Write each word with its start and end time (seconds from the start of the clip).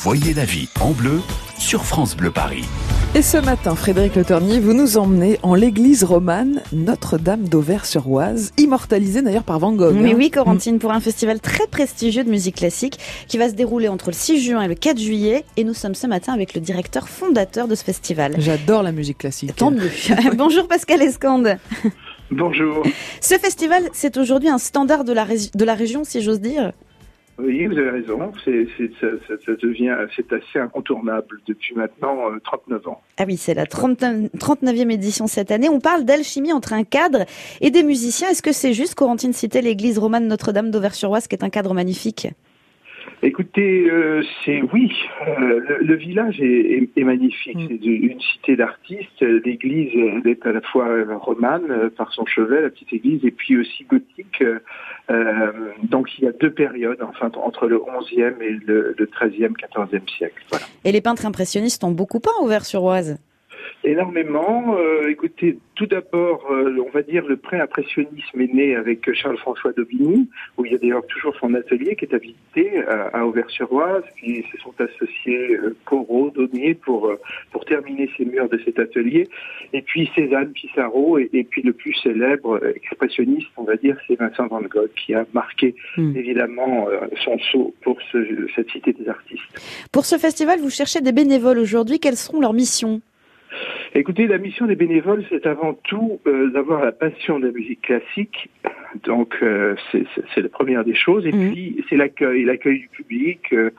Voyez 0.00 0.32
la 0.32 0.44
vie 0.44 0.68
en 0.80 0.92
bleu 0.92 1.20
sur 1.58 1.84
France 1.84 2.16
Bleu 2.16 2.30
Paris. 2.30 2.64
Et 3.16 3.22
ce 3.22 3.36
matin, 3.36 3.74
Frédéric 3.74 4.14
Le 4.14 4.24
Ternier, 4.24 4.60
vous 4.60 4.72
nous 4.72 4.96
emmenez 4.96 5.40
en 5.42 5.56
l'église 5.56 6.04
romane 6.04 6.62
Notre-Dame 6.72 7.48
d'Auvers-sur-Oise, 7.48 8.52
immortalisée 8.58 9.22
d'ailleurs 9.22 9.42
par 9.42 9.58
Van 9.58 9.72
Gogh. 9.72 9.96
Mais 9.98 10.12
hein. 10.12 10.16
oui, 10.16 10.30
Corentine, 10.30 10.78
pour 10.78 10.92
un 10.92 11.00
festival 11.00 11.40
très 11.40 11.66
prestigieux 11.66 12.22
de 12.22 12.30
musique 12.30 12.54
classique 12.54 12.96
qui 13.26 13.38
va 13.38 13.48
se 13.48 13.54
dérouler 13.54 13.88
entre 13.88 14.10
le 14.10 14.12
6 14.12 14.40
juin 14.40 14.62
et 14.62 14.68
le 14.68 14.76
4 14.76 15.00
juillet. 15.00 15.44
Et 15.56 15.64
nous 15.64 15.74
sommes 15.74 15.96
ce 15.96 16.06
matin 16.06 16.32
avec 16.32 16.54
le 16.54 16.60
directeur 16.60 17.08
fondateur 17.08 17.66
de 17.66 17.74
ce 17.74 17.82
festival. 17.82 18.36
J'adore 18.38 18.84
la 18.84 18.92
musique 18.92 19.18
classique. 19.18 19.56
Tant 19.56 19.72
mieux. 19.72 19.90
Bonjour 20.36 20.68
Pascal 20.68 21.02
Escande. 21.02 21.56
Bonjour. 22.30 22.84
Ce 23.20 23.34
festival, 23.34 23.82
c'est 23.92 24.16
aujourd'hui 24.16 24.48
un 24.48 24.58
standard 24.58 25.02
de 25.02 25.12
la, 25.12 25.24
ré- 25.24 25.50
de 25.52 25.64
la 25.64 25.74
région, 25.74 26.04
si 26.04 26.22
j'ose 26.22 26.40
dire. 26.40 26.72
Oui, 27.38 27.66
vous 27.66 27.78
avez 27.78 27.90
raison. 27.90 28.32
C'est, 28.44 28.66
c'est- 28.76 28.90
ça, 29.00 29.52
devient, 29.62 29.96
c'est 30.16 30.32
assez 30.32 30.58
incontournable 30.58 31.40
depuis 31.46 31.74
maintenant 31.74 32.30
euh, 32.30 32.40
39 32.44 32.88
ans. 32.88 33.00
Ah 33.16 33.24
oui, 33.26 33.36
c'est 33.36 33.54
la 33.54 33.64
30 33.66 34.00
39e 34.38 34.90
édition 34.90 35.26
cette 35.26 35.50
année. 35.50 35.68
On 35.68 35.78
parle 35.80 36.04
d'alchimie 36.04 36.52
entre 36.52 36.72
un 36.72 36.84
cadre 36.84 37.24
et 37.60 37.70
des 37.70 37.82
musiciens. 37.84 38.28
Est-ce 38.30 38.42
que 38.42 38.52
c'est 38.52 38.72
juste, 38.72 38.94
Corentine 38.96 39.32
citait 39.32 39.62
l'église 39.62 39.98
romane 39.98 40.26
Notre-Dame 40.26 40.70
d'Auvers-sur-Oise, 40.70 41.28
qui 41.28 41.36
est 41.36 41.44
un 41.44 41.50
cadre 41.50 41.74
magnifique? 41.74 42.28
Écoutez, 43.22 43.90
euh, 43.90 44.22
c'est 44.44 44.62
oui, 44.72 44.92
euh, 45.26 45.60
le, 45.68 45.78
le 45.84 45.94
village 45.96 46.40
est, 46.40 46.44
est- 46.46 46.90
est 46.96 47.04
magnifique. 47.04 47.56
Mm. 47.56 47.66
C'est 47.68 47.86
une 47.86 48.20
cité 48.20 48.56
d'artistes. 48.56 49.20
L'église 49.44 49.90
elle 49.94 50.30
est 50.30 50.46
à 50.46 50.52
la 50.52 50.60
fois 50.60 50.86
euh, 50.88 51.16
romane 51.16 51.64
euh, 51.70 51.90
par 51.90 52.12
son 52.12 52.24
chevet, 52.26 52.62
la 52.62 52.70
petite 52.70 52.92
église, 52.92 53.24
et 53.24 53.30
puis 53.32 53.56
aussi 53.58 53.84
gothique. 53.84 54.40
Euh, 54.42 54.58
euh, 55.10 55.50
donc 55.82 56.16
il 56.18 56.24
y 56.24 56.28
a 56.28 56.32
deux 56.32 56.50
périodes, 56.52 57.02
enfin 57.02 57.30
entre 57.42 57.66
le 57.66 57.78
11e 57.78 58.40
et 58.40 58.50
le, 58.66 58.94
le 58.96 59.06
13e, 59.06 59.52
14e 59.56 60.08
siècle. 60.16 60.42
Voilà. 60.50 60.66
Et 60.84 60.92
les 60.92 61.00
peintres 61.00 61.26
impressionnistes 61.26 61.82
ont 61.84 61.90
beaucoup 61.90 62.20
peint 62.20 62.30
Auvers-sur-Oise. 62.40 63.18
Énormément. 63.88 64.76
Euh, 64.76 65.08
écoutez, 65.08 65.58
tout 65.74 65.86
d'abord, 65.86 66.44
euh, 66.50 66.76
on 66.86 66.90
va 66.90 67.02
dire 67.02 67.24
le 67.26 67.36
pré-impressionnisme 67.36 68.38
est 68.40 68.52
né 68.52 68.76
avec 68.76 69.10
Charles-François 69.14 69.72
Daubigny, 69.72 70.28
où 70.58 70.66
il 70.66 70.72
y 70.72 70.74
a 70.74 70.78
d'ailleurs 70.78 71.06
toujours 71.06 71.34
son 71.40 71.54
atelier 71.54 71.96
qui 71.96 72.04
est 72.04 72.12
habité 72.14 72.78
à, 72.86 73.08
à 73.18 73.24
Auvers-sur-Oise. 73.24 74.02
Puis 74.16 74.44
se 74.52 74.58
sont 74.58 74.74
associés 74.78 75.56
euh, 75.56 75.74
Corot, 75.86 76.30
Daumier 76.34 76.74
pour 76.74 77.10
pour 77.50 77.64
terminer 77.64 78.10
ces 78.16 78.26
murs 78.26 78.48
de 78.50 78.58
cet 78.64 78.78
atelier. 78.78 79.26
Et 79.72 79.80
puis 79.82 80.10
Cézanne, 80.14 80.52
Pissarro, 80.52 81.18
et, 81.18 81.30
et 81.32 81.44
puis 81.44 81.62
le 81.62 81.72
plus 81.72 81.94
célèbre 81.94 82.60
expressionniste, 82.76 83.48
on 83.56 83.64
va 83.64 83.76
dire, 83.76 83.96
c'est 84.06 84.16
Vincent 84.18 84.46
Van 84.48 84.60
Gogh, 84.60 84.90
qui 84.96 85.14
a 85.14 85.24
marqué 85.32 85.74
Hmm. 85.96 86.14
évidemment 86.16 86.86
son 87.24 87.38
saut 87.50 87.74
pour 87.82 87.98
ce- 88.12 88.46
cette 88.54 88.70
cité 88.70 88.92
des 88.92 89.08
artistes. 89.08 89.42
Pour 89.92 90.04
ce 90.04 90.16
festival, 90.18 90.60
vous 90.60 90.70
cherchez 90.70 91.00
des 91.00 91.12
bénévoles 91.12 91.58
aujourd'hui. 91.58 91.98
Quelles 91.98 92.16
seront 92.16 92.40
leurs 92.40 92.52
missions? 92.52 93.00
Écoutez, 93.94 94.26
la 94.26 94.38
mission 94.38 94.66
des 94.66 94.76
bénévoles, 94.76 95.24
c'est 95.30 95.46
avant 95.46 95.74
tout 95.74 96.20
euh, 96.26 96.50
d'avoir 96.50 96.84
la 96.84 96.92
passion 96.92 97.38
de 97.38 97.46
la 97.46 97.52
musique 97.52 97.80
classique. 97.82 98.48
Donc, 99.04 99.36
euh, 99.42 99.74
c'est 99.92 100.40
la 100.40 100.48
première 100.48 100.84
des 100.84 100.94
choses. 100.94 101.26
Et 101.26 101.32
Mhm. 101.32 101.52
puis, 101.52 101.84
c'est 101.88 101.96
l'accueil, 101.96 102.44
l'accueil 102.44 102.80
du 102.80 102.88
public, 102.88 103.40
euh, 103.52 103.70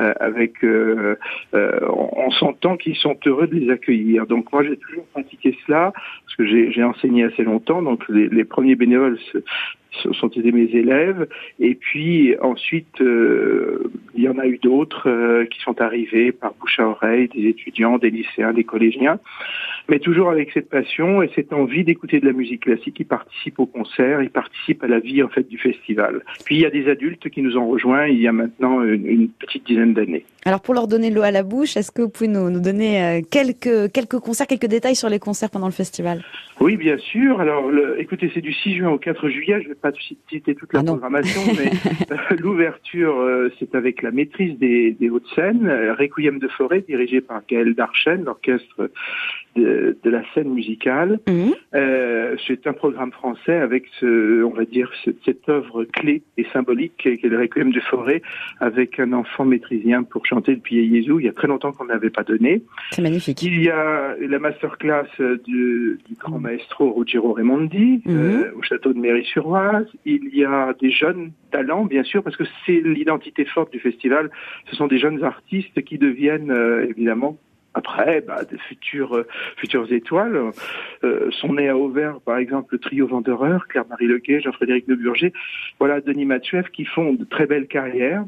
euh, 0.00 0.12
avec, 0.20 0.64
euh, 0.64 1.16
euh, 1.54 1.80
on, 1.88 2.30
s'entend 2.30 2.76
qu'ils 2.76 2.96
sont 2.96 3.18
heureux 3.26 3.46
de 3.46 3.54
les 3.54 3.70
accueillir. 3.70 4.26
Donc, 4.26 4.52
moi, 4.52 4.62
j'ai 4.62 4.76
toujours 4.76 5.04
pratiqué 5.06 5.56
cela 5.66 5.92
parce 5.92 6.36
que 6.36 6.46
j'ai 6.46 6.84
enseigné 6.84 7.24
assez 7.24 7.42
longtemps. 7.42 7.82
Donc, 7.82 8.04
les, 8.08 8.28
les 8.28 8.44
premiers 8.44 8.74
bénévoles 8.74 9.18
sont 9.90 10.28
été 10.28 10.52
mes 10.52 10.70
élèves. 10.76 11.28
Et 11.58 11.74
puis, 11.74 12.36
ensuite, 12.40 13.00
euh, 13.00 13.90
il 14.14 14.22
y 14.22 14.28
en 14.28 14.38
a 14.38 14.46
eu 14.46 14.58
d'autres 14.58 15.08
euh, 15.08 15.46
qui 15.46 15.60
sont 15.60 15.80
arrivés 15.80 16.32
par 16.32 16.54
bouche 16.54 16.78
à 16.78 16.86
oreille, 16.86 17.28
des 17.28 17.48
étudiants, 17.48 17.98
des 17.98 18.10
lycéens, 18.10 18.52
des 18.52 18.64
collégiens 18.64 19.18
mais 19.88 19.98
toujours 19.98 20.30
avec 20.30 20.50
cette 20.52 20.68
passion 20.68 21.22
et 21.22 21.30
cette 21.34 21.52
envie 21.52 21.84
d'écouter 21.84 22.20
de 22.20 22.26
la 22.26 22.32
musique 22.32 22.62
classique. 22.64 22.96
Ils 23.00 23.06
participent 23.06 23.58
au 23.58 23.66
concert, 23.66 24.22
ils 24.22 24.30
participent 24.30 24.84
à 24.84 24.88
la 24.88 24.98
vie 25.00 25.22
en 25.22 25.28
fait 25.28 25.48
du 25.48 25.58
festival. 25.58 26.22
Puis 26.44 26.56
il 26.56 26.60
y 26.60 26.66
a 26.66 26.70
des 26.70 26.88
adultes 26.88 27.28
qui 27.30 27.42
nous 27.42 27.56
ont 27.56 27.68
rejoints 27.68 28.06
il 28.06 28.20
y 28.20 28.28
a 28.28 28.32
maintenant 28.32 28.82
une, 28.82 29.06
une 29.06 29.28
petite 29.28 29.66
dizaine 29.66 29.94
d'années. 29.94 30.24
Alors 30.44 30.60
pour 30.60 30.74
leur 30.74 30.88
donner 30.88 31.10
l'eau 31.10 31.22
à 31.22 31.30
la 31.30 31.42
bouche, 31.42 31.76
est-ce 31.76 31.90
que 31.90 32.02
vous 32.02 32.08
pouvez 32.08 32.28
nous, 32.28 32.48
nous 32.50 32.60
donner 32.60 33.02
euh, 33.02 33.20
quelques, 33.30 33.92
quelques 33.92 34.18
concerts, 34.18 34.46
quelques 34.46 34.66
détails 34.66 34.96
sur 34.96 35.08
les 35.08 35.18
concerts 35.18 35.50
pendant 35.50 35.66
le 35.66 35.72
festival? 35.72 36.22
Oui, 36.60 36.76
bien 36.76 36.96
sûr. 36.98 37.40
Alors, 37.40 37.68
le- 37.70 38.00
écoutez, 38.00 38.30
c'est 38.34 38.40
du 38.40 38.52
6 38.52 38.76
juin 38.78 38.90
au 38.90 38.98
4 38.98 39.28
juillet. 39.28 39.58
Je 39.60 39.64
ne 39.64 39.74
vais 39.74 39.78
pas 39.80 39.92
citer 40.28 40.54
toute 40.54 40.72
la 40.72 40.80
Ah 40.80 40.84
programmation, 40.84 41.40
mais 41.58 41.70
euh, 42.10 42.36
l'ouverture, 42.38 43.18
euh, 43.20 43.52
c'est 43.58 43.74
avec 43.74 44.02
la 44.02 44.10
maîtrise 44.10 44.58
des, 44.58 44.92
des 44.92 45.08
Hauts-de-Seine, 45.10 45.68
Requiem 45.98 46.38
de 46.38 46.48
forêt, 46.48 46.82
dirigé 46.88 47.20
par 47.20 47.42
Gaël 47.48 47.74
Darchen, 47.74 48.24
l'orchestre 48.24 48.90
de, 49.54 49.62
de 50.02 50.10
la 50.10 50.22
scène 50.34 50.50
musicale. 50.50 51.20
Euh, 51.74 52.36
c'est 52.46 52.66
un 52.66 52.72
programme 52.72 53.12
français 53.12 53.54
avec 53.56 53.84
ce, 54.00 54.42
on 54.42 54.50
va 54.50 54.64
dire, 54.64 54.90
ce- 55.04 55.10
cette 55.24 55.48
œuvre 55.48 55.84
clé 55.84 56.22
et 56.36 56.44
symbolique 56.52 56.92
qui 56.98 57.08
est 57.08 57.24
le 57.24 57.38
Requiem 57.38 57.72
de 57.72 57.80
forêt, 57.80 58.22
avec 58.60 58.98
un 58.98 59.12
enfant 59.12 59.44
maîtrisien 59.44 60.02
pour 60.02 60.24
chanter 60.26 60.52
le 60.54 60.60
Pied 60.60 60.88
Jésus. 60.88 61.12
Il 61.18 61.24
y 61.26 61.28
a 61.28 61.32
très 61.32 61.48
longtemps 61.48 61.72
qu'on 61.72 61.84
n'avait 61.86 62.10
pas 62.10 62.22
donné. 62.24 62.62
C'est 62.92 63.02
magnifique. 63.02 63.42
Il 63.42 63.62
y 63.62 63.70
a 63.70 64.14
la 64.20 64.38
masterclass 64.38 65.06
du, 65.44 65.98
du 66.08 66.14
grand 66.18 66.38
maestro 66.38 66.92
Ruggiero 66.92 67.32
Raimondi 67.32 68.02
euh, 68.08 68.50
au 68.56 68.62
château 68.62 68.92
de 68.92 68.98
Méry-sur-Oise. 68.98 69.86
Il 70.04 70.34
y 70.34 70.44
a 70.44 70.74
des 70.80 70.90
jeunes 70.90 71.32
talents, 71.50 71.84
bien 71.84 72.02
sûr, 72.02 72.22
parce 72.22 72.36
que 72.36 72.44
c'est 72.66 72.80
l'identité 72.80 73.44
forte 73.44 73.72
du 73.72 73.78
festival. 73.80 74.30
Ce 74.70 74.76
sont 74.76 74.86
des 74.86 74.98
jeunes 74.98 75.22
artistes 75.24 75.82
qui 75.82 75.98
deviennent 75.98 76.50
euh, 76.50 76.86
évidemment 76.88 77.36
après, 77.78 78.20
bah, 78.20 78.44
des 78.44 78.58
futures, 78.58 79.16
euh, 79.16 79.26
futures 79.56 79.90
étoiles 79.92 80.50
euh, 81.04 81.30
sont 81.30 81.54
nés 81.54 81.68
à 81.68 81.76
Auvers, 81.76 82.20
par 82.20 82.36
exemple, 82.38 82.68
le 82.72 82.78
trio 82.78 83.06
Vendeur, 83.06 83.66
Claire-Marie 83.68 84.06
Leguet, 84.06 84.40
Jean-Frédéric 84.40 84.84
Leburger, 84.88 85.32
voilà, 85.78 86.00
Denis 86.00 86.26
Matsuev, 86.26 86.68
qui 86.70 86.84
font 86.84 87.12
de 87.14 87.24
très 87.24 87.46
belles 87.46 87.68
carrières. 87.68 88.24